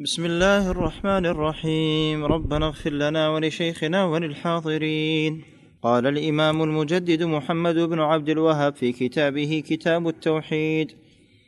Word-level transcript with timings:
بسم 0.00 0.24
الله 0.24 0.70
الرحمن 0.70 1.26
الرحيم. 1.26 2.24
ربنا 2.24 2.66
اغفر 2.66 2.90
لنا 2.90 3.28
ولشيخنا 3.28 4.04
وللحاضرين. 4.04 5.42
قال 5.82 6.06
الإمام 6.06 6.62
المجدد 6.62 7.22
محمد 7.22 7.74
بن 7.74 8.00
عبد 8.00 8.28
الوهاب 8.28 8.76
في 8.76 8.92
كتابه 8.92 9.62
كتاب 9.66 10.08
التوحيد 10.08 10.92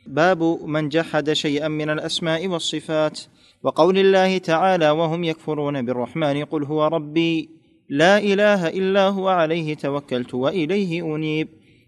باب 0.07 0.43
من 0.65 0.89
جحد 0.89 1.33
شيئا 1.33 1.67
من 1.67 1.89
الأسماء 1.89 2.47
والصفات 2.47 3.19
وقول 3.63 3.97
الله 3.97 4.37
تعالى 4.37 4.89
وهم 4.89 5.23
يكفرون 5.23 5.85
بالرحمن 5.85 6.45
قل 6.45 6.63
هو 6.63 6.87
ربي 6.87 7.49
لا 7.89 8.17
إله 8.17 8.67
إلا 8.67 9.07
هو 9.07 9.27
عليه 9.27 9.73
توكلت 9.75 10.33
وإليه 10.33 11.15
أنيب 11.15 11.47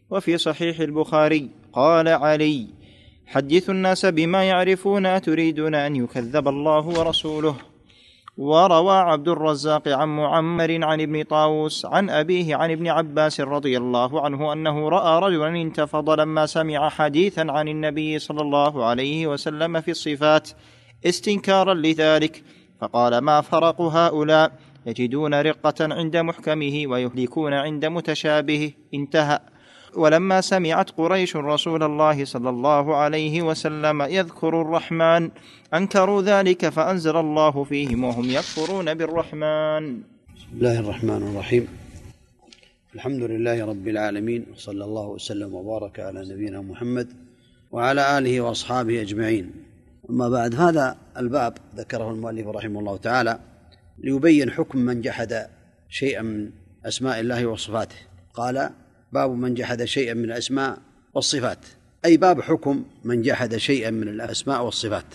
وفي 0.09 0.37
صحيح 0.37 0.79
البخاري 0.79 1.49
قال 1.73 2.07
علي 2.07 2.67
حدثوا 3.27 3.73
الناس 3.73 4.05
بما 4.05 4.43
يعرفون 4.43 5.05
أتريدون 5.05 5.75
أن 5.75 5.95
يكذب 5.95 6.47
الله 6.47 6.87
ورسوله؟ 6.87 7.55
وروى 8.37 8.97
عبد 8.97 9.27
الرزاق 9.27 9.87
عن 9.87 10.07
معمر 10.07 10.83
عن 10.83 11.01
ابن 11.01 11.23
طاووس 11.23 11.85
عن 11.85 12.09
أبيه 12.09 12.55
عن 12.55 12.71
ابن 12.71 12.87
عباس 12.87 13.41
رضي 13.41 13.77
الله 13.77 14.21
عنه 14.21 14.53
أنه 14.53 14.89
رأى 14.89 15.21
رجلا 15.21 15.47
انتفض 15.47 16.09
لما 16.09 16.45
سمع 16.45 16.89
حديثا 16.89 17.45
عن 17.49 17.67
النبي 17.67 18.19
صلى 18.19 18.41
الله 18.41 18.85
عليه 18.85 19.27
وسلم 19.27 19.81
في 19.81 19.91
الصفات 19.91 20.49
استنكارا 21.05 21.73
لذلك 21.73 22.43
فقال 22.81 23.17
ما 23.17 23.41
فرق 23.41 23.81
هؤلاء؟ 23.81 24.51
يجدون 24.85 25.33
رقة 25.33 25.75
عند 25.81 26.17
محكمه 26.17 26.83
ويهلكون 26.87 27.53
عند 27.53 27.85
متشابهه 27.85 28.71
انتهى. 28.93 29.39
ولما 29.95 30.41
سمعت 30.41 30.91
قريش 30.91 31.35
رسول 31.35 31.83
الله 31.83 32.25
صلى 32.25 32.49
الله 32.49 32.95
عليه 32.95 33.41
وسلم 33.41 34.01
يذكر 34.01 34.61
الرحمن 34.61 35.29
أنكروا 35.73 36.21
ذلك 36.21 36.69
فأنزل 36.69 37.15
الله 37.17 37.63
فيهم 37.63 38.03
وهم 38.03 38.23
يكفرون 38.29 38.93
بالرحمن. 38.93 40.01
بسم 40.35 40.47
الله 40.53 40.79
الرحمن 40.79 41.21
الرحيم. 41.29 41.67
الحمد 42.95 43.21
لله 43.21 43.65
رب 43.65 43.87
العالمين 43.87 44.45
وصلى 44.53 44.83
الله 44.83 45.07
وسلم 45.07 45.53
وبارك 45.53 45.99
على 45.99 46.29
نبينا 46.29 46.61
محمد 46.61 47.07
وعلى 47.71 48.17
آله 48.17 48.41
وأصحابه 48.41 49.01
أجمعين. 49.01 49.51
أما 50.09 50.29
بعد 50.29 50.55
هذا 50.55 50.97
الباب 51.17 51.57
ذكره 51.75 52.11
المؤلف 52.11 52.47
رحمه 52.47 52.79
الله 52.79 52.97
تعالى 52.97 53.39
ليبين 53.97 54.51
حكم 54.51 54.79
من 54.79 55.01
جحد 55.01 55.47
شيئا 55.89 56.21
من 56.21 56.49
أسماء 56.85 57.19
الله 57.19 57.45
وصفاته. 57.45 57.95
قال 58.33 58.69
باب 59.15 59.29
من 59.31 59.53
جحد 59.53 59.83
شيئا 59.83 60.13
من 60.13 60.23
الأسماء 60.23 60.71
والصفات. 61.13 61.63
أي 62.05 62.17
باب 62.17 62.41
حكم 62.41 62.85
من 63.03 63.21
جحد 63.21 63.55
شيئا 63.57 63.91
من 63.91 64.07
الأسماء 64.07 64.65
والصفات. 64.65 65.09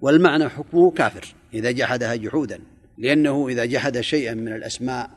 والمعنى 0.00 0.48
حكمه 0.48 0.90
كافر 0.90 1.34
إذا 1.54 1.70
جحدها 1.70 2.14
جحودا. 2.16 2.58
لأنه 2.98 3.48
إذا 3.48 3.64
جحد 3.64 4.00
شيئا 4.00 4.34
من 4.34 4.52
الأسماء 4.52 5.10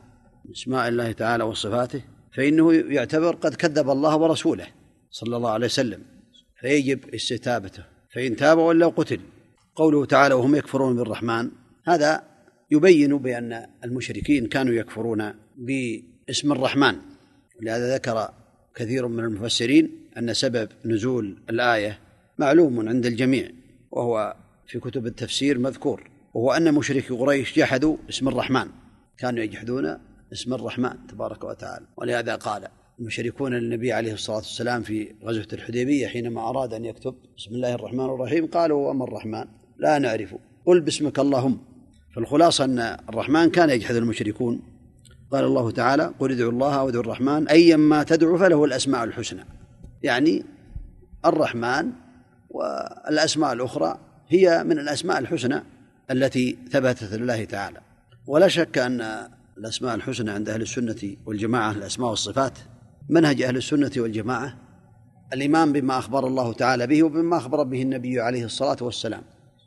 أسماء 0.56 0.88
الله 0.88 1.12
تعالى 1.12 1.44
وصفاته 1.44 2.02
فإنه 2.36 2.74
يعتبر 2.74 3.36
قد 3.36 3.54
كذب 3.56 3.90
الله 3.90 4.18
ورسوله 4.18 4.68
صلى 5.12 5.38
الله 5.38 5.50
عليه 5.50 5.66
وسلم. 5.66 6.02
فيجب 6.62 7.00
استتابته. 7.16 7.84
فإن 8.14 8.36
تاب 8.36 8.58
ولا 8.58 8.88
قتل. 8.88 9.20
قوله 9.76 10.06
تعالى 10.06 10.34
وهم 10.34 10.56
يكفرون 10.56 10.96
بالرحمن. 10.96 11.52
هذا 11.88 12.24
يبين 12.72 13.18
بأن 13.18 13.66
المشركين 13.84 14.48
كانوا 14.48 14.74
يكفرون 14.74 15.34
باسم 15.58 16.52
الرحمن. 16.52 16.96
ولهذا 17.60 17.96
ذكر 17.96 18.30
كثير 18.76 19.08
من 19.08 19.20
المفسرين 19.20 19.92
أن 20.18 20.34
سبب 20.34 20.70
نزول 20.86 21.38
الآية 21.50 22.00
معلوم 22.38 22.90
عند 22.90 23.06
الجميع 23.06 23.52
وهو 23.92 24.36
في 24.68 24.80
كتب 24.80 25.06
التفسير 25.06 25.60
مذكور 25.60 26.10
وهو 26.34 26.52
أن 26.52 26.74
مشركي 26.74 27.14
قريش 27.14 27.60
جحدوا 27.60 27.98
اسم 28.10 28.28
الرحمن 28.28 28.68
كانوا 29.18 29.44
يجحدون 29.44 29.98
اسم 30.34 30.54
الرحمن 30.54 31.08
تبارك 31.08 31.44
وتعالى 31.44 31.86
ولهذا 31.98 32.36
قال 32.36 32.68
المشركون 33.00 33.54
للنبي 33.54 33.94
عليه 33.94 34.14
الصلاة 34.14 34.38
والسلام 34.38 34.84
في 34.84 35.16
غزوة 35.24 35.48
الحديبية 35.54 36.08
حينما 36.08 36.50
أراد 36.50 36.74
أن 36.74 36.86
يكتب 36.86 37.16
بسم 37.38 37.56
الله 37.56 37.76
الرحمن 37.76 38.06
الرحيم 38.06 38.46
قالوا 38.46 38.90
وما 38.90 39.04
الرحمن؟ 39.04 39.46
لا 39.78 40.00
نعرف 40.00 40.36
قل 40.66 40.82
باسمك 40.82 41.20
اللهم. 41.20 41.60
فالخلاصة 42.16 42.64
أن 42.64 42.80
الرحمن 43.10 43.50
كان 43.50 43.70
يجحد 43.70 43.96
المشركون 43.96 44.62
قال 45.32 45.46
الله 45.46 45.72
تعالى 45.72 46.14
قل 46.20 46.32
ادعوا 46.32 46.52
الله 46.52 46.80
أو 46.80 46.90
ادعوا 46.90 47.04
الرحمن 47.04 47.48
ايا 47.48 47.78
ما 47.78 48.04
تدعو 48.04 48.38
فله 48.38 48.66
الأسماء 48.66 49.04
الحسنى. 49.04 49.46
يعني 50.04 50.46
الرحمن 51.26 51.92
والأسماء 52.50 53.54
الأخرى 53.54 54.00
هي 54.30 54.64
من 54.64 54.80
الأسماء 54.80 55.20
الحسنى 55.20 55.64
التي 56.12 56.58
ثبتت 56.72 57.14
لله 57.14 57.46
تعالى. 57.46 57.82
ولا 58.28 58.48
شك 58.48 58.78
أن 58.78 59.28
الأسماء 59.58 59.96
الحسنى 59.96 60.32
عند 60.32 60.50
أهل 60.50 60.62
السنة 60.62 61.16
والجماعة 61.26 61.72
الأسماء 61.72 62.10
والصفات 62.10 62.58
منهج 63.10 63.42
أهل 63.42 63.58
السنة 63.58 63.92
والجماعة. 63.98 64.58
الإيمان 65.34 65.74
بما 65.74 65.98
أخبر 65.98 66.28
الله 66.28 66.54
تعالى 66.54 66.88
به 66.88 67.04
وبما 67.04 67.38
أخبر 67.38 67.64
به 67.64 67.82
النبي 67.82 68.20
عليه 68.20 68.46
الصلاة 68.46 68.78
والسلام. 68.82 69.22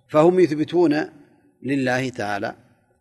فهم 0.08 0.40
يثبتون 0.40 0.94
لله 1.62 2.08
تعالى 2.08 2.54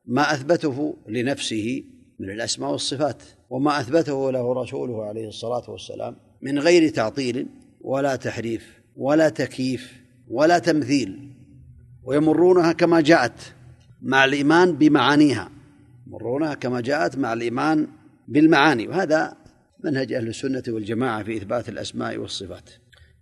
ما 0.05 0.33
أثبته 0.33 0.97
لنفسه 1.09 1.83
من 2.22 2.30
الأسماء 2.30 2.72
والصفات 2.72 3.24
وما 3.50 3.80
أثبته 3.80 4.32
له 4.32 4.54
رسوله 4.54 5.06
عليه 5.06 5.28
الصلاة 5.28 5.70
والسلام 5.70 6.16
من 6.42 6.59
غير 6.59 6.90
تعطيل 6.90 7.48
ولا 7.82 8.16
تحريف 8.16 8.82
ولا 8.98 9.30
تكييف 9.30 10.02
ولا 10.28 10.59
تمثيل 10.59 11.34
ويمرونها 12.04 12.72
كما 12.72 13.02
جاءت 13.02 13.54
مع 14.02 14.26
الإيمان 14.26 14.78
بمعانيها 14.78 15.52
يمرونها 16.08 16.54
كما 16.54 16.82
جاءت 16.82 17.18
مع 17.18 17.34
الإيمان 17.34 17.88
بالمعاني 18.28 18.88
وهذا 18.88 19.38
منهج 19.84 20.14
أهل 20.14 20.28
السنة 20.28 20.64
والجماعة 20.68 21.24
في 21.24 21.38
إثبات 21.38 21.70
الأسماء 21.70 22.18
والصفات. 22.18 22.70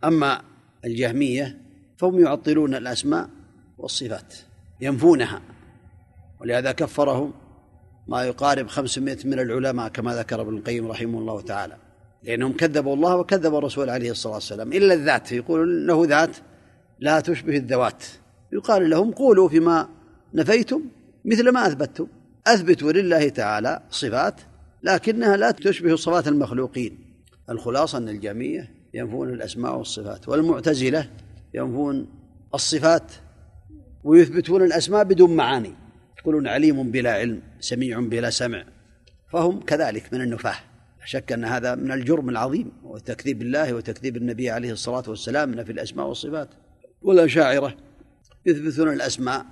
أما 0.04 0.42
الجهمية 0.86 1.62
فهم 1.98 2.20
يعطلون 2.20 2.76
الأسماء 2.76 3.30
والصفات 3.78 4.34
ينفونها 4.82 5.42
ولهذا 6.42 6.72
كفرهم 6.72 7.34
ما 8.10 8.24
يقارب 8.24 8.68
خمسمائة 8.68 9.18
من 9.26 9.40
العلماء 9.40 9.88
كما 9.88 10.16
ذكر 10.16 10.42
ابن 10.42 10.58
القيم 10.58 10.88
رحمه 10.88 11.20
الله 11.20 11.42
تعالى. 11.42 11.78
لأنهم 12.24 12.54
كذبوا 12.54 12.96
الله 12.96 13.16
وكذبوا 13.16 13.58
الرسول 13.58 13.90
عليه 13.90 14.12
الصلاة 14.12 14.34
والسلام. 14.34 14.74
إلا 14.74 14.94
الذات 14.94 15.32
يقولون 15.32 15.88
له 15.88 16.06
ذات 16.06 16.38
لا 17.00 17.20
تشبه 17.20 17.58
الذوات. 17.58 18.04
يقال 18.54 18.90
لهم 18.90 19.12
قولوا 19.12 19.50
فيما 19.50 19.90
نفيتم 20.34 20.82
مثل 21.26 21.50
ما 21.50 21.68
أثبتتم. 21.68 22.08
أثبتوا 22.48 22.92
لله 22.92 23.30
تعالى 23.30 23.82
صفات 23.90 24.36
لكنها 24.84 25.38
لا 25.38 25.52
تشبه 25.52 25.96
صفات 25.96 26.28
المخلوقين. 26.28 27.00
الخلاصة 27.50 27.98
أن 27.98 28.10
الجميع 28.10 28.68
ينفون 28.94 29.30
الأسماء 29.34 29.78
والصفات 29.78 30.30
والمعتزلة 30.30 31.10
ينفون 31.54 32.08
الصفات 32.54 33.12
ويثبتون 34.04 34.64
الأسماء 34.64 35.04
بدون 35.04 35.36
معاني. 35.36 35.74
يقولون 36.20 36.48
عليم 36.48 36.92
بلا 36.92 37.14
علم 37.14 37.42
سميع 37.60 38.00
بلا 38.00 38.30
سمع. 38.30 38.64
فهم 39.32 39.60
كذلك 39.60 40.14
من 40.14 40.22
النفاه 40.22 40.56
لا 41.00 41.06
شك 41.06 41.32
أن 41.32 41.46
هذا 41.46 41.76
من 41.76 41.92
الجرم 41.92 42.30
العظيم 42.30 42.72
وتكذيب 42.84 43.42
الله 43.42 43.74
وتكذيب 43.74 44.18
النبي 44.18 44.50
عليه 44.50 44.72
الصلاة 44.72 45.04
والسلام 45.08 45.64
في 45.64 45.72
الأسماء 45.72 46.08
والصفات. 46.08 46.50
والاشاعره 47.02 47.74
يثبتون 48.46 48.94
الأسماء 48.94 49.46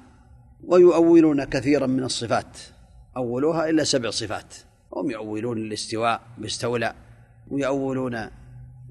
ويؤولون 0.63 1.43
كثيرا 1.43 1.87
من 1.87 2.03
الصفات. 2.03 2.57
أولوها 3.17 3.69
إلا 3.69 3.83
سبع 3.83 4.09
صفات. 4.09 4.55
هم 4.93 5.11
يؤولون 5.11 5.57
الاستواء 5.57 6.21
باستولى 6.37 6.93
ويؤولون 7.51 8.29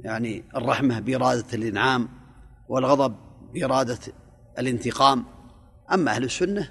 يعني 0.05 0.45
الرحمة 0.57 1.01
بإرادة 1.01 1.47
الإنعام 1.55 2.09
والغضب 2.69 3.17
بإرادة 3.55 3.99
الانتقام. 4.59 5.25
أما 5.93 6.11
أهل 6.11 6.25
السنة 6.25 6.71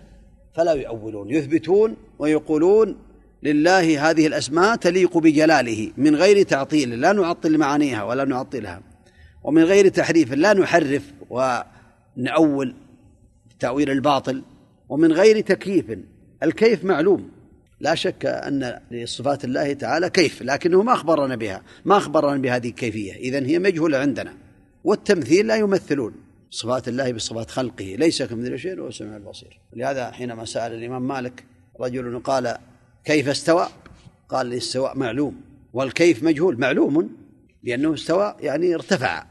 فلا 0.55 0.71
يؤولون. 0.71 1.29
يثبتون 1.29 1.95
ويقولون 2.19 2.97
لله 3.43 4.09
هذه 4.09 4.27
الأسماء 4.27 4.75
تليق 4.75 5.17
بجلاله. 5.17 5.91
من 5.97 6.15
غير 6.15 6.43
تعطيل 6.43 7.01
لا 7.01 7.13
نعطل 7.13 7.57
معانيها 7.57 8.03
ولا 8.03 8.25
نعطلها. 8.25 8.81
ومن 9.43 9.63
غير 9.63 9.87
تحريف 9.87 10.33
لا 10.33 10.53
نحرف 10.53 11.13
ونأول 11.29 12.75
تأويل 13.59 13.89
الباطل. 13.89 14.43
ومن 14.89 15.11
غير 15.11 15.39
تكييف 15.39 15.85
الكيف 16.43 16.83
معلوم. 16.83 17.29
لا 17.79 17.95
شك 17.95 18.25
أن 18.25 18.79
لصفات 18.91 19.45
الله 19.45 19.73
تعالى 19.73 20.09
كيف 20.09 20.41
لكنه 20.41 20.83
ما 20.83 20.93
أخبرنا 20.93 21.35
بها. 21.35 21.61
ما 21.85 21.97
أخبرنا 21.97 22.37
بهذه 22.37 22.67
الكيفية. 22.67 23.13
إذن 23.15 23.45
هي 23.45 23.59
مجهولة 23.59 23.97
عندنا. 23.97 24.33
والتمثيل 24.83 25.47
لا 25.47 25.55
يمثلون. 25.55 26.24
صفات 26.55 26.87
الله 26.87 27.11
بصفات 27.11 27.51
خلقه 27.51 27.85
ليس 27.85 28.23
كمثل 28.23 28.59
شيء 28.59 28.79
وهو 28.79 28.87
السميع 28.87 29.17
البصير. 29.17 29.59
لهذا 29.73 30.11
حينما 30.11 30.45
سأل 30.45 30.73
الإمام 30.73 31.07
مالك 31.07 31.43
رجل 31.79 32.19
قال 32.19 32.57
كيف 33.05 33.27
استوى؟ 33.29 33.67
قال 34.29 34.47
الاستواء 34.47 34.97
معلوم. 34.97 35.41
والكيف 35.73 36.23
مجهول؟ 36.23 36.59
معلوم. 36.59 37.15
لأنه 37.63 37.93
استوى 37.93 38.35
يعني 38.39 38.75
ارتفع 38.75 39.25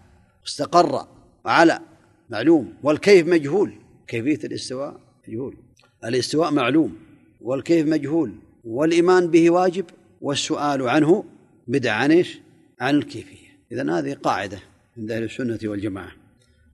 استقر 0.47 1.06
على 1.44 1.81
معلوم. 2.31 2.75
والكيف 2.82 3.26
مجهول؟ 3.26 3.73
كيفية 4.06 4.47
الاستواء 4.47 5.00
مجهول. 5.29 5.56
الاستواء 6.05 6.50
معلوم. 6.50 6.97
والكيف 7.41 7.87
مجهول؟ 7.87 8.35
والإيمان 8.65 9.31
به 9.31 9.50
واجب؟ 9.50 9.85
والسؤال 10.21 10.88
عنه 10.88 11.25
بدع 11.69 11.93
عن 11.93 12.11
إيش؟ 12.11 12.38
عن 12.81 12.94
الكيفية. 12.94 13.49
إذا 13.73 13.99
هذه 13.99 14.15
قاعدة 14.15 14.59
عند 14.99 15.11
أهل 15.11 15.23
السنة 15.23 15.59
والجماعة. 15.65 16.24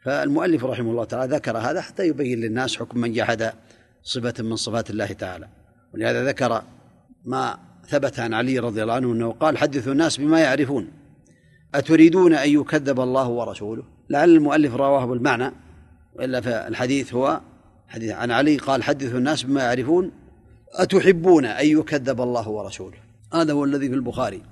فالمؤلف 0.04 0.64
رحمه 0.64 0.90
الله 0.90 1.04
تعالى 1.04 1.36
ذكر 1.36 1.58
هذا 1.58 1.80
حتى 1.80 2.06
يبين 2.06 2.40
للناس 2.40 2.76
حكم 2.76 3.00
من 3.00 3.12
جحد 3.12 3.52
صفة 4.02 4.42
من 4.42 4.56
صفات 4.56 4.90
الله 4.90 5.06
تعالى. 5.06 5.48
ولهذا 5.94 6.24
ذكر 6.24 6.62
ما 7.24 7.58
ثبت 7.88 8.20
عن 8.20 8.34
علي 8.34 8.58
رضي 8.58 8.82
الله 8.82 8.94
عنه 8.94 9.12
أنه 9.12 9.32
قال 9.32 9.58
حدثوا 9.58 9.92
الناس 9.92 10.16
بما 10.16 10.40
يعرفون. 10.40 10.88
أتريدون 11.74 12.34
أن 12.34 12.50
يكذب 12.50 13.00
الله 13.00 13.28
ورسوله؟ 13.28 13.82
لعل 14.10 14.30
المؤلف 14.30 14.74
رواه 14.74 15.04
بالمعنى 15.04 15.52
وإلا 16.14 16.40
فالحديث 16.40 17.14
هو 17.14 17.40
حديث 17.88 18.10
عن 18.10 18.30
علي 18.30 18.56
قال 18.56 18.82
حدثوا 18.82 19.18
الناس 19.18 19.42
بما 19.42 19.62
يعرفون. 19.62 20.12
أتحبون 20.72 21.44
أن 21.44 21.66
يكذب 21.66 22.20
الله 22.20 22.48
ورسوله؟ 22.48 22.98
هذا 23.34 23.52
هو 23.52 23.64
الذي 23.64 23.88
في 23.88 23.94
البخاري. 23.94 24.42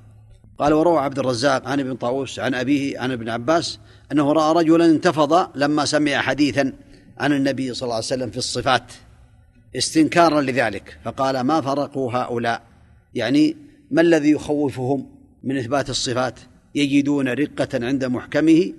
قال 0.59 0.73
وروى 0.73 0.99
عبد 0.99 1.19
الرزاق 1.19 1.69
عن 1.69 1.81
ابن 1.81 1.95
طاووس 1.95 2.39
عن 2.39 2.55
أبيه 2.55 3.01
عن 3.01 3.13
ابن 3.13 3.29
عباس 3.29 3.79
أنه 4.13 4.33
رأى 4.33 4.65
رجلا 4.65 4.85
انتفض 4.85 5.57
لما 5.57 5.85
سمع 5.85 6.21
حديثا 6.21 6.73
عن 7.19 7.33
النبي 7.33 7.75
صلى 7.75 7.83
الله 7.83 7.95
عليه 7.95 8.05
وسلم 8.05 8.31
في 8.31 8.37
الصفات 8.37 8.93
استنكارا 9.77 10.41
لذلك 10.41 10.99
فقال 11.05 11.41
ما 11.41 11.61
فرقوا 11.61 12.13
هؤلاء؟ 12.13 12.63
يعني 13.15 13.57
ما 13.91 14.01
الذي 14.01 14.31
يخوفهم 14.31 15.07
من 15.45 15.57
إثبات 15.59 15.91
الصفات؟ 15.91 16.41
يجدون 16.75 17.29
رقة 17.29 17.69
عند 17.75 18.05
محكمه 18.05 18.73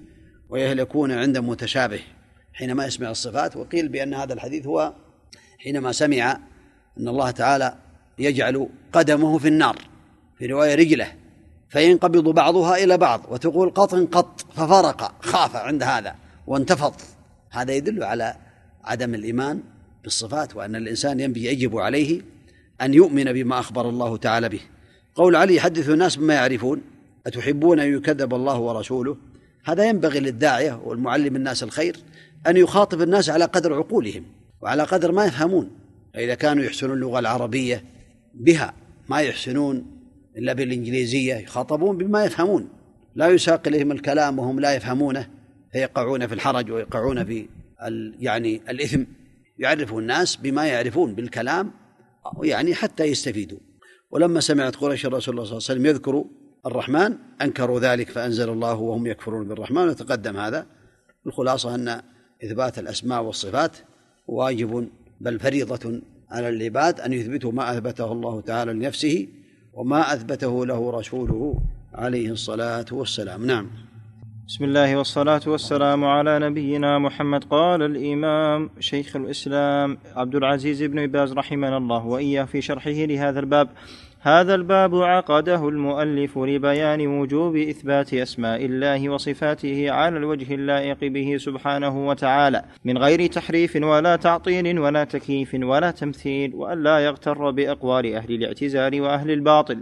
ويهلكون 0.49 1.11
عند 1.11 1.37
متشابه. 1.37 1.99
حينما 2.53 2.85
يسمع 2.85 3.11
الصفات 3.11 3.57
وقيل 3.57 3.87
بأن 3.87 4.13
هذا 4.13 4.33
الحديث 4.33 4.65
هو 4.67 4.93
حينما 5.59 5.91
سمع 5.91 6.39
أن 6.99 7.07
الله 7.07 7.31
تعالى 7.31 7.75
يجعل 8.19 8.69
قدمه 8.93 9.37
في 9.37 9.47
النار 9.47 9.77
في 10.37 10.45
رواية 10.45 10.75
رجله. 10.75 11.11
فينقبض 11.69 12.23
بعضها 12.23 12.83
إلى 12.83 12.97
بعض 12.97 13.21
وتقول 13.29 13.69
قط 13.69 13.95
قط 13.95 14.45
ففرق 14.55 15.13
خاف 15.21 15.55
عند 15.55 15.83
هذا 15.83 16.15
وانتفض. 16.47 16.93
هذا 17.49 17.73
يدل 17.73 18.03
على 18.03 18.35
عدم 18.83 19.13
الإيمان 19.13 19.63
بالصفات 20.03 20.55
وأن 20.55 20.75
الإنسان 20.75 21.19
ينبغي 21.19 21.45
يجب 21.45 21.77
عليه 21.77 22.21
أن 22.81 22.93
يؤمن 22.93 23.33
بما 23.33 23.59
أخبر 23.59 23.89
الله 23.89 24.17
تعالى 24.17 24.49
به. 24.49 24.61
قول 25.15 25.35
علي 25.35 25.55
يحدث 25.55 25.89
الناس 25.89 26.15
بما 26.15 26.33
يعرفون 26.33 26.81
أتحبون 27.27 27.79
أن 27.79 27.93
يكذب 27.93 28.33
الله 28.33 28.59
ورسوله؟ 28.59 29.17
هذا 29.63 29.85
ينبغي 29.85 30.19
للداعية 30.19 30.81
والمعلم 30.85 31.35
الناس 31.35 31.63
الخير 31.63 31.97
أن 32.47 32.57
يخاطب 32.57 33.01
الناس 33.01 33.29
على 33.29 33.45
قدر 33.45 33.73
عقولهم 33.73 34.23
وعلى 34.61 34.83
قدر 34.83 35.11
ما 35.11 35.25
يفهمون. 35.25 35.71
فإذا 36.13 36.35
كانوا 36.35 36.63
يحسنون 36.63 36.93
اللغة 36.93 37.19
العربية 37.19 37.83
بها 38.33 38.73
ما 39.09 39.19
يحسنون 39.19 39.98
إلا 40.37 40.53
بالإنجليزية 40.53 41.35
يخاطبون 41.35 41.97
بما 41.97 42.25
يفهمون. 42.25 42.69
لا 43.15 43.27
يساق 43.27 43.67
إليهم 43.67 43.91
الكلام 43.91 44.39
وهم 44.39 44.59
لا 44.59 44.75
يفهمونه 44.75 45.29
فيقعون 45.71 46.27
في 46.27 46.33
الحرج 46.33 46.71
ويقعون 46.71 47.25
في 47.25 47.49
يعني 48.19 48.61
الإثم. 48.69 49.03
يعرف 49.57 49.93
الناس 49.93 50.35
بما 50.35 50.65
يعرفون 50.65 51.15
بالكلام 51.15 51.71
يعني 52.43 52.75
حتى 52.75 53.03
يستفيدوا. 53.03 53.59
ولما 54.11 54.39
سمعت 54.39 54.75
قريش 54.75 55.05
الرسول 55.05 55.21
صلى 55.23 55.41
الله 55.41 55.45
عليه 55.47 55.55
وسلم 55.55 55.85
يذكر 55.85 56.25
الرحمن 56.65 57.15
أنكروا 57.41 57.79
ذلك 57.79 58.09
فأنزل 58.09 58.49
الله 58.49 58.75
وهم 58.75 59.07
يكفرون 59.07 59.47
بالرحمن 59.47 59.87
وتقدم 59.89 60.37
هذا. 60.37 60.65
الخلاصة 61.27 61.75
أن 61.75 62.01
إثبات 62.43 62.79
الأسماء 62.79 63.23
والصفات 63.23 63.77
واجب 64.27 64.89
بل 65.21 65.39
فريضة 65.39 66.01
على 66.29 66.49
العباد 66.49 66.99
أن 66.99 67.13
يثبتوا 67.13 67.51
ما 67.51 67.71
أثبته 67.71 68.11
الله 68.11 68.41
تعالى 68.41 68.73
لنفسه 68.73 69.27
وما 69.79 70.13
أثبته 70.13 70.65
له 70.65 70.91
رسوله 70.91 71.55
عليه 71.93 72.31
الصلاة 72.31 72.85
والسلام. 72.91 73.45
نعم. 73.45 73.67
بسم 74.47 74.63
الله 74.63 74.97
والصلاة 74.97 75.41
والسلام 75.47 76.05
على 76.05 76.39
نبينا 76.39 76.99
محمد. 76.99 77.43
قال 77.43 77.81
الإمام 77.81 78.69
شيخ 78.79 79.15
الإسلام 79.15 79.97
عبد 80.15 80.35
العزيز 80.35 80.83
بن 80.83 81.07
باز 81.07 81.33
رحمنا 81.33 81.77
الله 81.77 82.05
وإياه 82.05 82.43
في 82.43 82.61
شرحه 82.61 82.91
لهذا 82.91 83.39
الباب. 83.39 83.69
هذا 84.21 84.55
الباب 84.55 84.95
عقده 84.95 85.69
المؤلف 85.69 86.37
لبيان 86.37 87.07
وجوب 87.07 87.55
إثبات 87.55 88.13
أسماء 88.13 88.65
الله 88.65 89.09
وصفاته 89.09 89.91
على 89.91 90.17
الوجه 90.17 90.55
اللائق 90.55 90.97
به 91.03 91.37
سبحانه 91.37 92.07
وتعالى 92.07 92.63
من 92.85 92.97
غير 92.97 93.27
تحريف 93.27 93.75
ولا 93.75 94.15
تعطيل 94.15 94.79
ولا 94.79 95.03
تكييف 95.03 95.53
ولا 95.53 95.91
تمثيل 95.91 96.55
والا 96.55 96.99
يغتر 96.99 97.51
بأقوال 97.51 98.15
أهل 98.15 98.33
الاعتزال 98.33 99.01
وأهل 99.01 99.31
الباطل. 99.31 99.79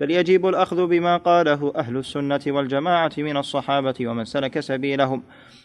بل 0.00 0.10
يجب 0.10 0.46
الأخذ 0.46 0.86
بما 0.86 1.16
قاله 1.16 1.72
أهل 1.76 1.96
السنة 1.96 2.40
والجماعة 2.46 3.12
من 3.18 3.36
الصحابة 3.36 3.94
ومن 4.02 4.24
سلك 4.24 4.60
سبيلهم. 4.60 5.22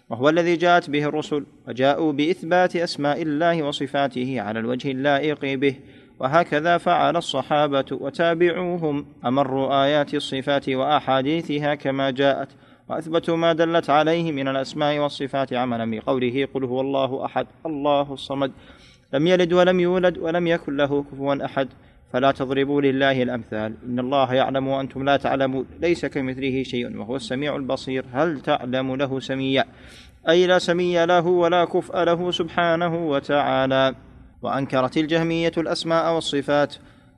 وهو 0.10 0.30
الذي 0.30 0.56
جاءت 0.56 0.90
به 0.90 1.04
الرسل 1.04 1.46
وجاءوا 1.68 2.12
بإثبات 2.12 2.76
أسماء 2.76 3.22
الله 3.22 3.64
وصفاته 3.64 4.42
على 4.42 4.60
الوجه 4.60 4.92
اللائق 4.92 5.56
به. 5.56 5.76
وهكذا 6.24 6.78
فعل 6.78 7.18
الصحابة 7.18 7.86
وتابعوهم. 7.92 9.06
أمروا 9.26 9.84
آيات 9.84 10.14
الصفات 10.14 10.70
وأحاديثها 10.70 11.76
كما 11.76 12.10
جاءت 12.10 12.48
وأثبتوا 12.90 13.38
ما 13.38 13.54
دلت 13.54 13.90
عليه 13.90 14.32
من 14.32 14.48
الأسماء 14.48 15.00
والصفات 15.00 15.54
عملا 15.54 15.92
بقوله 15.92 16.48
قل 16.54 16.64
هو 16.64 16.82
الله 16.82 17.26
أحد 17.26 17.48
الله 17.66 18.14
الصمد. 18.14 18.52
لم 19.14 19.28
يلد 19.28 19.54
ولم 19.54 19.80
يولد 19.80 20.18
ولم 20.18 20.48
يكن 20.48 20.78
له 20.78 21.04
كفوا 21.04 21.46
أحد. 21.46 21.68
فلا 22.14 22.32
تضربوا 22.32 22.82
لله 22.82 23.24
الأمثال. 23.24 23.74
إن 23.86 24.00
الله 24.00 24.34
يعلم 24.34 24.68
وأنتم 24.68 25.04
لا 25.04 25.18
تعلمون. 25.18 25.66
ليس 25.80 26.06
كمثله 26.06 26.64
شيء 26.64 26.98
وهو 26.98 27.16
السميع 27.16 27.56
البصير. 27.56 28.06
هل 28.14 28.42
تعلم 28.42 28.96
له 28.96 29.20
سميا؟ 29.20 29.66
أي 30.30 30.48
لا 30.48 30.60
سمي 30.60 31.06
له 31.06 31.28
ولا 31.28 31.66
كفء 31.66 32.04
له 32.04 32.32
سبحانه 32.32 33.08
وتعالى. 33.08 33.96
وأنكرت 34.44 34.98
الجهمية 34.98 35.52
الأسماء 35.58 36.16
والصفات 36.16 36.76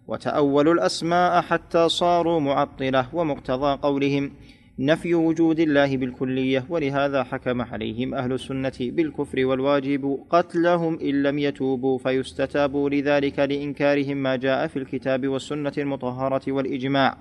وتاولوا 0.07 0.73
الأسماء 0.73 1.41
حتى 1.41 1.89
صاروا 1.89 2.39
معطلة 2.39 3.07
ومقتضى 3.13 3.79
قولهم 3.81 4.31
نفي 4.79 5.15
وجود 5.15 5.59
الله 5.59 5.97
بالكلية 5.97 6.65
ولهذا 6.69 7.23
حكم 7.23 7.61
عليهم 7.61 8.13
أهل 8.13 8.33
السنة 8.33 8.73
بالكفر 8.79 9.45
والواجب 9.45 10.19
قتلهم 10.29 10.99
إن 10.99 11.23
لم 11.23 11.39
يتوبوا 11.39 11.97
فيستتابوا 11.97 12.89
لذلك 12.89 13.39
لإنكارهم 13.39 14.17
ما 14.17 14.35
جاء 14.35 14.67
في 14.67 14.79
الكتاب 14.79 15.27
والسنة 15.27 15.73
المطهرة 15.77 16.51
والإجماع 16.51 17.17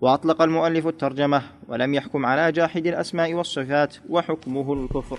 وأطلق 0.00 0.42
المؤلف 0.42 0.86
الترجمة 0.86 1.42
ولم 1.68 1.94
يحكم 1.94 2.26
على 2.26 2.52
جاحد 2.52 2.86
الأسماء 2.86 3.34
والصفات 3.34 3.96
وحكمه 4.08 4.72
الكفر 4.72 5.18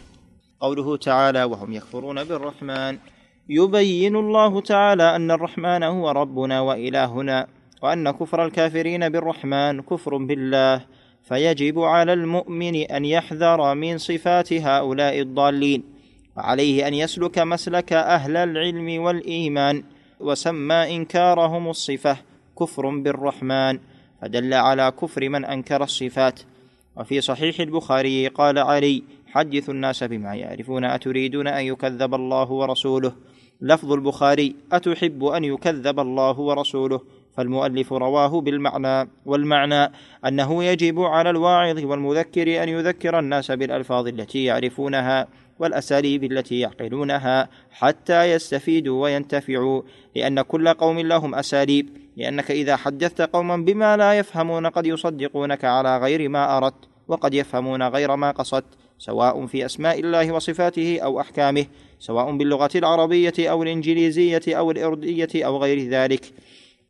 قوله 0.59 0.98
تعالى 0.98 1.43
وهم 1.43 1.74
يكفرون 1.74 2.24
بالرحمن 2.24 2.98
يبين 3.50 4.15
الله 4.15 4.62
تعالى 4.62 5.15
أن 5.15 5.31
الرحمن 5.31 5.83
هو 5.83 6.12
ربنا 6.12 6.62
وإلهنا 6.62 7.47
وأن 7.81 8.12
كفر 8.12 8.45
الكافرين 8.45 9.09
بالرحمن 9.09 9.81
كفر 9.81 10.17
بالله 10.17 10.85
فيجب 11.23 11.79
على 11.79 12.13
المؤمن 12.13 12.75
أن 12.75 13.05
يحذر 13.05 13.75
من 13.75 13.97
صفات 13.97 14.53
هؤلاء 14.53 15.19
الضالين 15.19 15.83
وعليه 16.38 16.88
أن 16.88 16.93
يسلك 16.93 17.39
مسلك 17.39 17.93
أهل 17.93 18.38
العلم 18.38 19.01
والإيمان 19.01 19.83
وسمى 20.19 20.95
إنكارهم 20.95 21.69
الصفة 21.69 22.17
كفر 22.59 22.89
بالرحمن 22.89 23.79
فدل 24.21 24.53
على 24.53 24.91
كفر 25.01 25.29
من 25.29 25.45
أنكر 25.45 25.83
الصفات. 25.83 26.39
وفي 26.97 27.21
صحيح 27.21 27.59
البخاري 27.59 28.27
قال 28.27 28.59
علي 28.59 29.03
حدثوا 29.27 29.73
الناس 29.73 30.03
بما 30.03 30.35
يعرفون 30.35 30.85
أتريدون 30.85 31.47
أن 31.47 31.65
يكذب 31.65 32.13
الله 32.15 32.51
ورسوله؟ 32.51 33.13
لفظ 33.62 33.91
البخاري 33.91 34.55
أتحب 34.72 35.25
أن 35.25 35.43
يكذب 35.43 36.00
الله 36.00 36.39
ورسوله؟ 36.39 37.01
فالمؤلف 37.38 37.93
رواه 37.93 38.41
بالمعنى 38.41 39.10
والمعنى 39.25 39.91
أنه 40.25 40.63
يجب 40.63 41.00
على 41.00 41.29
الواعظ 41.29 41.86
والمذكر 41.86 42.63
أن 42.63 42.69
يذكر 42.69 43.19
الناس 43.19 43.51
بالألفاظ 43.51 44.07
التي 44.07 44.43
يعرفونها 44.43 45.27
والأساليب 45.60 46.24
التي 46.24 46.60
يعقلونها 46.60 47.50
حتى 47.72 48.24
يستفيدوا 48.24 49.03
وينتفعوا. 49.03 49.81
لأن 50.15 50.41
كل 50.41 50.67
قوم 50.74 51.00
لهم 51.00 51.36
أساليب. 51.36 51.89
لأنك 52.17 52.51
إذا 52.51 52.75
حدثت 52.75 53.22
قوما 53.22 53.57
بما 53.57 53.98
لا 53.98 54.13
يفهمون 54.13 54.67
قد 54.67 54.86
يصدقونك 54.86 55.65
على 55.65 55.98
غير 55.98 56.29
ما 56.29 56.57
أردت 56.57 56.89
وقد 57.07 57.33
يفهمون 57.33 57.83
غير 57.83 58.15
ما 58.15 58.31
قصدت. 58.31 58.82
سواء 58.97 59.45
في 59.45 59.65
أسماء 59.65 60.00
الله 60.00 60.31
وصفاته 60.31 61.00
أو 61.00 61.19
أحكامه 61.19 61.65
سواء 62.00 62.38
باللغة 62.38 62.69
العربية 62.75 63.33
أو 63.39 63.63
الإنجليزية 63.63 64.41
أو 64.47 64.71
الأردية 64.71 65.29
أو 65.35 65.57
غير 65.57 65.89
ذلك. 65.89 66.33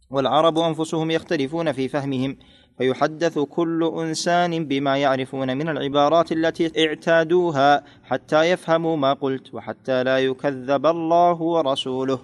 والعرب 0.10 0.58
أنفسهم 0.58 1.12
يختلفون 1.12 1.72
في 1.72 1.88
فهمهم 1.88 2.38
فيحدث 2.78 3.40
كل 3.40 3.92
إنسان 3.98 4.66
بما 4.66 4.98
يعرفون 4.98 5.58
من 5.58 5.70
العبارات 5.70 6.32
التي 6.32 6.72
اعتادوها 6.88 7.84
حتى 8.04 8.42
يفهموا 8.44 8.98
ما 8.98 9.14
قلت 9.14 9.54
وحتى 9.54 10.04
لا 10.04 10.20
يكذب 10.20 10.86
الله 10.86 11.42
ورسوله. 11.42 12.20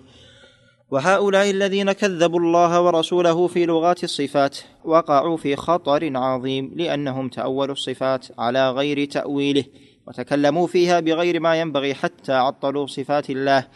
وهؤلاء 0.92 1.50
الذين 1.50 1.92
كذبوا 1.92 2.40
الله 2.40 2.82
ورسوله 2.82 3.48
في 3.48 3.66
لغات 3.66 4.04
الصفات 4.04 4.58
وقعوا 4.84 5.38
في 5.38 5.56
خطر 5.56 6.18
عظيم 6.18 6.72
لأنهم 6.76 7.30
تأولوا 7.30 7.74
الصفات 7.74 8.28
على 8.40 8.72
غير 8.72 9.06
تأويله 9.06 9.64
وتكلموا 10.08 10.68
فيها 10.68 11.00
بغير 11.00 11.40
ما 11.40 11.56
ينبغي 11.56 11.94
حتى 11.94 12.34
عطلوا 12.34 12.88
صفات 12.88 13.30
الله. 13.30 13.68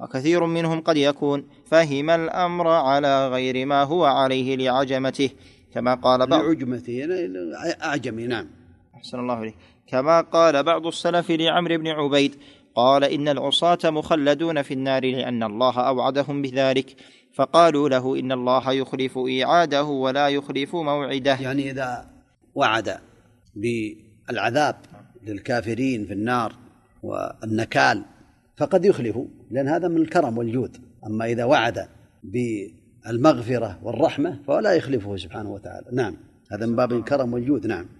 وكثير 0.00 0.46
منهم 0.46 0.80
قد 0.80 0.96
يكون 0.96 1.46
فهم 1.66 2.10
الأمر 2.10 2.68
على 2.68 3.28
غير 3.28 3.66
ما 3.66 3.82
هو 3.82 4.04
عليه 4.04 4.56
لعجمته 4.56 5.30
كما 5.74 5.94
قال 5.94 6.26
بعض 6.26 6.44
لعجمته 6.44 7.08
اعجمي 7.82 8.26
نعم. 8.26 8.46
أحسن 8.94 9.18
الله 9.18 9.42
إليك. 9.42 9.54
كما 9.86 10.20
قال 10.20 10.62
بعض 10.62 10.86
السلف 10.86 11.30
لعمرو 11.30 11.78
بن 11.78 11.86
عبيد 11.86 12.34
قال 12.74 13.04
إن 13.04 13.28
العصاة 13.28 13.78
مخلدون 13.84 14.62
في 14.62 14.74
النار 14.74 15.04
لأن 15.04 15.42
الله 15.42 15.80
أوعدهم 15.80 16.42
بذلك. 16.42 16.96
فقالوا 17.34 17.88
له 17.88 18.18
إن 18.18 18.32
الله 18.32 18.72
يخلف 18.72 19.18
إيعاده 19.18 19.84
ولا 19.84 20.28
يخلف 20.28 20.74
موعده. 20.74 21.34
يعني 21.34 21.70
إذا 21.70 22.10
وعد 22.54 22.98
بالعذاب 23.56 24.76
للكافرين 25.26 26.06
في 26.06 26.12
النار 26.12 26.52
والنكال 27.02 28.04
فقد 28.56 28.84
يخلف 28.84 29.18
لأن 29.50 29.68
هذا 29.68 29.88
من 29.88 29.96
الكرم 29.96 30.38
والجود. 30.38 30.76
أما 31.06 31.24
إذا 31.24 31.44
وعد 31.44 31.88
بالمغفرة 32.22 33.78
والرحمة 33.82 34.38
فلا 34.46 34.72
يخلفه 34.72 35.16
سبحانه 35.16 35.50
وتعالى. 35.50 35.86
نعم 35.92 36.16
هذا 36.52 36.66
من 36.66 36.76
باب 36.76 36.92
الكرم 36.92 37.32
والجود. 37.32 37.66
نعم. 37.66 37.97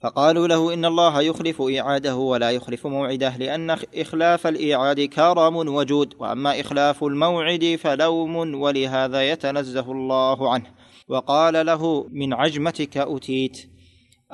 فقالوا 0.00 0.48
له 0.48 0.74
إن 0.74 0.84
الله 0.84 1.22
يخلف 1.22 1.62
إيعاده 1.62 2.16
ولا 2.16 2.50
يخلف 2.50 2.86
موعده 2.86 3.36
لأن 3.36 3.76
إخلاف 3.94 4.46
الإيعاد 4.46 5.00
كرم 5.00 5.56
وجود 5.56 6.14
وأما 6.18 6.60
إخلاف 6.60 7.04
الموعد 7.04 7.78
فلوم 7.80 8.36
ولهذا 8.36 9.30
يتنزه 9.30 9.92
الله 9.92 10.52
عنه. 10.52 10.66
وقال 11.08 11.66
له 11.66 12.06
من 12.12 12.34
عجمتك 12.34 12.96
أتيت. 12.96 13.70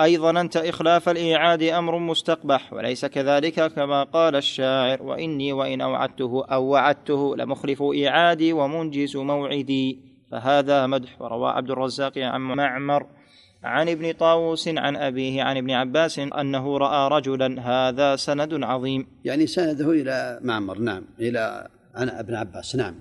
اي 0.00 0.18
ظننت 0.18 0.56
إخلاف 0.56 1.08
الإيعاد 1.08 1.62
أمر 1.62 1.98
مستقبح 1.98 2.72
وليس 2.72 3.06
كذلك 3.06 3.72
كما 3.72 4.02
قال 4.02 4.36
الشاعر 4.36 5.02
وإني 5.02 5.52
وإن 5.52 5.80
أوعدته 5.80 6.44
أو 6.44 6.64
وعدته 6.64 7.36
لمخلف 7.36 7.82
إيعادي 7.82 8.52
ومنجز 8.52 9.16
موعدي. 9.16 10.00
فهذا 10.30 10.86
مدح 10.86 11.22
وروى 11.22 11.50
عبد 11.50 11.70
الرزاق 11.70 12.18
عن 12.18 12.40
معمر 12.40 13.06
عن 13.66 13.88
ابن 13.88 14.12
طاووس 14.12 14.68
عن 14.68 14.96
أبيه 14.96 15.42
عن 15.42 15.56
ابن 15.56 15.70
عباس 15.70 16.18
أنه 16.18 16.78
رأى 16.78 17.08
رجلا 17.18 17.60
هذا 17.60 18.16
سند 18.16 18.64
عظيم. 18.64 19.06
يعني 19.24 19.46
سنده 19.46 19.90
إلى 19.90 20.40
معمر 20.42 20.78
نعم 20.78 21.02
إلى 21.20 21.68
عن 21.94 22.08
ابن 22.08 22.34
عباس 22.34 22.76
نعم. 22.76 22.94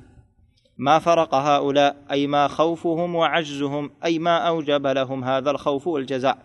ما 0.77 0.99
فرق 0.99 1.35
هؤلاء؟ 1.35 1.95
أي 2.11 2.27
ما 2.27 2.47
خوفهم 2.47 3.15
وعجزهم 3.15 3.91
أي 4.05 4.19
ما 4.19 4.37
أوجب 4.37 4.87
لهم 4.87 5.23
هذا 5.23 5.51
الخوف 5.51 5.87
والجزع. 5.87 6.35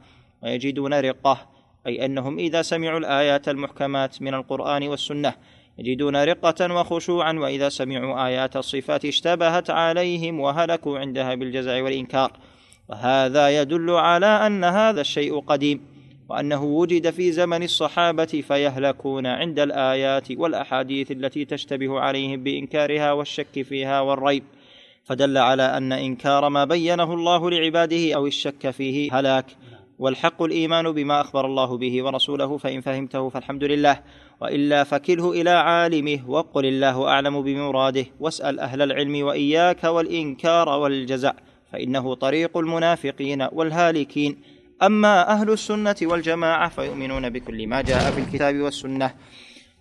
ويجدون 0.42 0.94
رقة 0.94 1.46
أي 1.86 2.04
أنهم 2.04 2.38
إذا 2.38 2.62
سمعوا 2.62 2.98
الآيات 2.98 3.48
المحكمات 3.48 4.22
من 4.22 4.34
القرآن 4.34 4.88
والسنة 4.88 5.34
يجدون 5.78 6.16
رقة 6.16 6.74
وخشوعا 6.74 7.32
وإذا 7.32 7.68
سمعوا 7.68 8.26
آيات 8.26 8.56
الصفات 8.56 9.04
اشتبهت 9.04 9.70
عليهم 9.70 10.40
وهلكوا 10.40 10.98
عندها 10.98 11.34
بالجزع 11.34 11.82
والإنكار. 11.82 12.32
وهذا 12.90 13.60
يدل 13.60 13.90
على 13.90 14.26
أن 14.26 14.64
هذا 14.64 15.00
الشيء 15.00 15.40
قديم 15.40 15.80
وأنه 16.28 16.64
وجد 16.64 17.10
في 17.10 17.32
زمن 17.32 17.62
الصحابة 17.62 18.24
فيهلكون 18.24 19.26
عند 19.26 19.58
الآيات 19.58 20.30
والأحاديث 20.30 21.10
التي 21.10 21.44
تشتبه 21.44 22.00
عليهم 22.00 22.42
بإنكارها 22.42 23.12
والشك 23.12 23.62
فيها 23.62 24.00
والريب. 24.00 24.42
فدل 25.04 25.38
على 25.38 25.62
أن 25.62 25.92
إنكار 25.92 26.48
ما 26.48 26.64
بينه 26.64 27.14
الله 27.14 27.50
لعباده 27.50 28.14
أو 28.14 28.26
الشك 28.26 28.70
فيه 28.70 29.18
هلاك. 29.18 29.46
والحق 29.98 30.42
الإيمان 30.42 30.92
بما 30.92 31.20
أخبر 31.20 31.46
الله 31.46 31.78
به 31.78 32.04
ورسوله 32.04 32.58
فإن 32.58 32.80
فهمته 32.80 33.28
فالحمد 33.28 33.64
لله. 33.64 34.00
وإلا 34.40 34.84
فكله 34.84 35.32
إلى 35.32 35.50
عالمه 35.50 36.30
وقل 36.30 36.66
الله 36.66 37.08
أعلم 37.08 37.42
بمراده. 37.42 38.06
واسأل 38.20 38.60
أهل 38.60 38.82
العلم 38.82 39.22
وإياك 39.26 39.84
والإنكار 39.84 40.68
والجزع 40.68 41.32
فإنه 41.72 42.14
طريق 42.14 42.58
المنافقين 42.58 43.48
والهالكين. 43.52 44.42
أما 44.82 45.28
أهل 45.28 45.50
السنة 45.50 45.96
والجماعة 46.02 46.68
فيؤمنون 46.68 47.28
بكل 47.28 47.66
ما 47.66 47.82
جاء 47.82 48.10
في 48.10 48.20
الكتاب 48.20 48.56
والسنة 48.56 49.14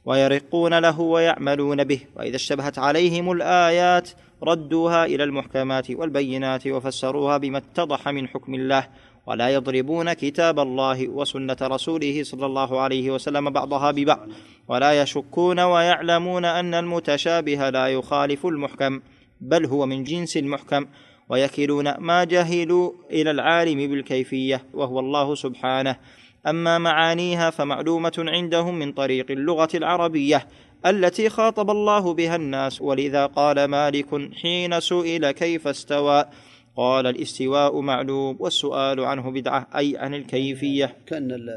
ويرقون 0.05 0.79
له 0.79 0.99
ويعملون 0.99 1.83
به. 1.83 2.01
وإذا 2.15 2.35
اشتبهت 2.35 2.79
عليهم 2.79 3.31
الآيات 3.31 4.09
ردوها 4.43 5.05
إلى 5.05 5.23
المحكمات 5.23 5.91
والبينات 5.91 6.67
وفسروها 6.67 7.37
بما 7.37 7.57
اتضح 7.57 8.09
من 8.09 8.27
حكم 8.27 8.55
الله. 8.55 8.87
ولا 9.27 9.49
يضربون 9.49 10.13
كتاب 10.13 10.59
الله 10.59 11.07
وسنة 11.07 11.57
رسوله 11.61 12.23
صلى 12.23 12.45
الله 12.45 12.79
عليه 12.79 13.11
وسلم 13.11 13.49
بعضها 13.49 13.91
ببعض. 13.91 14.27
ولا 14.67 15.01
يشكون 15.01 15.59
ويعلمون 15.59 16.45
أن 16.45 16.73
المتشابه 16.73 17.69
لا 17.69 17.87
يخالف 17.87 18.45
المحكم 18.45 19.01
بل 19.41 19.65
هو 19.65 19.85
من 19.85 20.03
جنس 20.03 20.37
المحكم. 20.37 20.85
ويكلون 21.29 21.97
ما 21.97 22.23
جهلوا 22.23 22.91
إلى 23.11 23.31
العالم 23.31 23.77
بالكيفية 23.77 24.65
وهو 24.73 24.99
الله 24.99 25.35
سبحانه. 25.35 25.95
أما 26.47 26.77
معانيها 26.77 27.49
فمعلومة 27.49 28.13
عندهم 28.17 28.79
من 28.79 28.91
طريق 28.91 29.31
اللغة 29.31 29.69
العربية 29.73 30.47
التي 30.85 31.29
خاطب 31.29 31.69
الله 31.69 32.13
بها 32.13 32.35
الناس. 32.35 32.81
ولذا 32.81 33.25
قال 33.25 33.65
مالك 33.65 34.33
حين 34.33 34.79
سئل 34.79 35.31
كيف 35.31 35.67
استوى؟ 35.67 36.25
قال 36.77 37.07
الاستواء 37.07 37.79
معلوم 37.79 38.37
والسؤال 38.39 38.99
عنه 38.99 39.31
بدعة 39.31 39.67
أي 39.75 39.97
عن 39.97 40.13
الكيفية. 40.13 40.95
كأن 41.07 41.49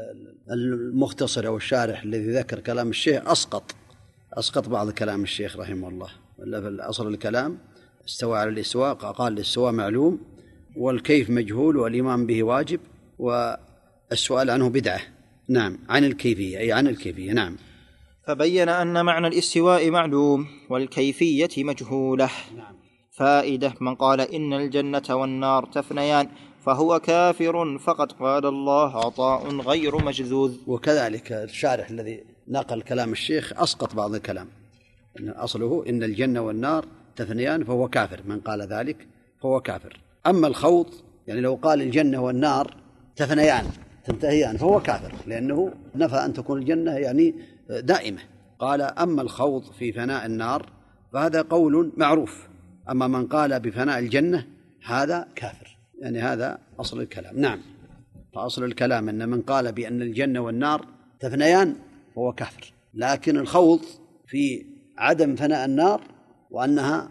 المختصر 0.51 1.47
أو 1.47 1.57
الشارح 1.57 2.03
الذي 2.03 2.31
ذكر 2.31 2.59
كلام 2.59 2.89
الشيخ 2.89 3.27
أسقط 3.27 3.75
أسقط 4.33 4.69
بعض 4.69 4.91
كلام 4.91 5.23
الشيخ 5.23 5.57
رحمه 5.57 5.89
الله. 5.89 6.09
ولا 6.39 6.61
في 6.61 6.77
أصل 6.81 7.07
الكلام 7.07 7.57
استوى 8.07 8.39
على 8.39 8.49
الاستواء 8.49 8.93
قال 8.93 9.33
الاستواء 9.33 9.71
معلوم 9.71 10.19
والكيف 10.75 11.29
مجهول 11.29 11.77
والإيمان 11.77 12.25
به 12.25 12.43
واجب 12.43 12.79
والسؤال 13.19 14.49
عنه 14.49 14.69
بدعة. 14.69 15.01
نعم 15.49 15.77
عن 15.89 16.03
الكيفية 16.03 16.57
أي 16.57 16.71
عن 16.71 16.87
الكيفية 16.87 17.31
نعم. 17.31 17.57
فبين 18.27 18.69
أن 18.69 19.05
معنى 19.05 19.27
الاستواء 19.27 19.91
معلوم 19.91 20.47
والكيفية 20.69 21.49
مجهولة. 21.57 22.29
نعم. 22.57 22.75
فائدة 23.11 23.73
من 23.81 23.95
قال 23.95 24.21
إن 24.21 24.53
الجنة 24.53 25.03
والنار 25.09 25.65
تفنيان 25.65 26.29
فهو 26.65 26.99
كافر 26.99 27.77
فقد 27.77 28.11
قال 28.11 28.45
الله 28.45 28.97
عطاء 29.05 29.55
غير 29.55 30.05
مجذوذ. 30.05 30.55
وكذلك 30.67 31.31
الشارح 31.31 31.89
الذي 31.89 32.23
نقل 32.47 32.81
كلام 32.81 33.11
الشيخ 33.11 33.53
أسقط 33.55 33.95
بعض 33.95 34.15
الكلام. 34.15 34.47
إن 35.19 35.29
أصله 35.29 35.83
إن 35.89 36.03
الجنة 36.03 36.41
والنار 36.41 36.85
تفنيان 37.15 37.63
فهو 37.63 37.87
كافر 37.87 38.21
من 38.25 38.39
قال 38.39 38.61
ذلك 38.61 39.07
فهو 39.41 39.61
كافر. 39.61 40.01
أما 40.27 40.47
الخوض 40.47 40.87
يعني 41.27 41.41
لو 41.41 41.55
قال 41.55 41.81
الجنة 41.81 42.23
والنار 42.23 42.77
تفنيان 43.15 43.65
تنتهيان 44.05 44.57
فهو 44.57 44.79
كافر 44.79 45.13
لأنه 45.27 45.73
نفى 45.95 46.15
أن 46.15 46.33
تكون 46.33 46.59
الجنة 46.59 46.91
يعني 46.91 47.35
دائمة. 47.69 48.21
قال 48.59 48.81
أما 48.81 49.21
الخوض 49.21 49.63
في 49.63 49.93
فناء 49.93 50.25
النار 50.25 50.69
فهذا 51.13 51.41
قول 51.41 51.91
معروف. 51.97 52.47
أما 52.89 53.07
من 53.07 53.27
قال 53.27 53.59
بفناء 53.59 53.99
الجنة 53.99 54.47
هذا 54.85 55.27
كافر. 55.35 55.77
يعني 55.99 56.19
هذا 56.19 56.59
أصل 56.79 56.99
الكلام. 57.01 57.39
نعم. 57.39 57.59
فأصل 58.35 58.63
الكلام 58.63 59.09
أن 59.09 59.29
من 59.29 59.41
قال 59.41 59.71
بأن 59.71 60.01
الجنة 60.01 60.39
والنار 60.39 60.85
تفنيان 61.19 61.75
فهو 62.15 62.33
كافر. 62.33 62.73
لكن 62.93 63.37
الخوض 63.37 63.79
في 64.27 64.65
عدم 64.97 65.35
فناء 65.35 65.65
النار 65.65 66.01
وأنها 66.53 67.09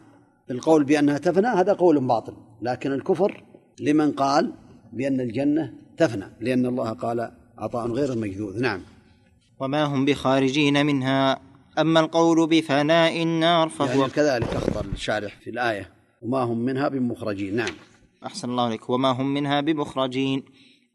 القول 0.50 0.84
بأنها 0.84 1.18
تفنى 1.18 1.46
هذا 1.46 1.72
قول 1.72 2.00
باطل. 2.00 2.32
لكن 2.62 2.92
الكفر 2.92 3.44
لمن 3.80 4.12
قال 4.12 4.52
بأن 4.92 5.20
الجنة 5.20 5.72
تفنى 5.96 6.25
لأن 6.40 6.66
الله 6.66 6.90
قال 6.90 7.32
عطاء 7.58 7.90
غير 7.90 8.18
مجذوذ. 8.18 8.61
نعم. 8.61 8.80
وما 9.61 9.84
هم 9.84 10.04
بخارجين 10.04 10.87
منها. 10.87 11.40
أما 11.78 12.00
القول 12.00 12.46
بفناء 12.46 13.22
النار 13.22 13.68
فهو 13.68 14.00
يعني 14.00 14.12
كذلك 14.12 14.49
أخطر 14.49 14.84
الشارح 14.92 15.40
في 15.40 15.50
الآية. 15.50 15.90
وما 16.22 16.42
هم 16.42 16.58
منها 16.58 16.88
بمخرجين. 16.88 17.56
نعم. 17.56 17.75
أحسن 18.26 18.50
الله 18.50 18.62
عليك. 18.62 18.90
وما 18.90 19.11
هم 19.11 19.34
منها 19.34 19.61
بمخرجين. 19.61 20.42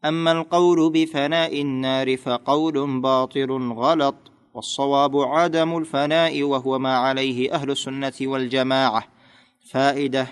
أما 0.04 0.32
القول 0.32 0.92
بفناء 0.92 1.62
النار 1.62 2.16
فقول 2.16 3.00
باطل 3.00 3.72
غلط. 3.72 4.14
والصواب 4.58 5.16
عدم 5.16 5.78
الفناء 5.78 6.42
وهو 6.42 6.78
ما 6.78 6.96
عليه 6.96 7.54
أهل 7.54 7.70
السنة 7.70 8.12
والجماعة. 8.20 9.04
فائدة 9.70 10.26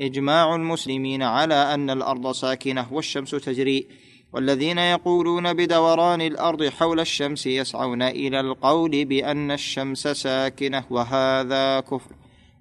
إجماع 0.00 0.54
المسلمين 0.54 1.22
على 1.22 1.54
أن 1.54 1.90
الأرض 1.90 2.32
ساكنة 2.32 2.92
والشمس 2.92 3.30
تجري 3.30 3.86
والذين 4.32 4.78
يقولون 4.78 5.52
بدوران 5.52 6.20
الأرض 6.20 6.68
حول 6.68 7.00
الشمس 7.00 7.46
يسعون 7.46 8.02
إلى 8.02 8.40
القول 8.40 9.04
بأن 9.04 9.50
الشمس 9.50 10.08
ساكنة 10.08 10.84
وهذا 10.90 11.80
كفر 11.80 12.14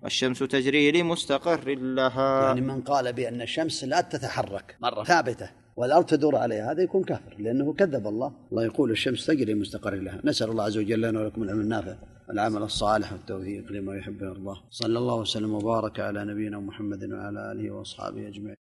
والشمس 0.03 0.39
تجري 0.39 0.91
لمستقر 0.91 1.75
لها. 1.75 2.47
يعني 2.47 2.61
من 2.61 2.81
قال 2.81 3.13
بأن 3.13 3.41
الشمس 3.41 3.83
لا 3.83 4.01
تتحرك 4.01 4.77
مرة. 4.81 5.03
ثابتة. 5.03 5.49
والأرض 5.79 6.05
تدور 6.05 6.35
عليها 6.35 6.71
هذا 6.71 6.81
يكون 6.83 7.03
كافر 7.03 7.35
لأنه 7.39 7.73
كذب 7.73 8.07
الله. 8.07 8.31
الله 8.51 8.63
يقول 8.63 8.91
الشمس 8.91 9.25
تجري 9.25 9.53
مستقر 9.53 9.95
لها. 9.95 10.21
نسأل 10.23 10.49
الله 10.49 10.63
عز 10.63 10.77
وجل 10.77 11.01
لنا 11.01 11.19
ولكم 11.19 11.43
العلم 11.43 11.61
النافع 11.61 11.95
العمل 12.29 12.61
الصالح 12.63 13.13
والتوفيق 13.13 13.71
لما 13.71 13.95
يحب 13.97 14.21
ويرضاه. 14.21 14.57
صلى 14.69 14.99
الله 14.99 15.15
وسلم 15.15 15.53
وبارك 15.53 15.99
على 15.99 16.25
نبينا 16.25 16.59
محمد 16.59 17.03
وعلى 17.03 17.51
آله 17.51 17.71
وأصحابه 17.71 18.27
أجمعين. 18.27 18.55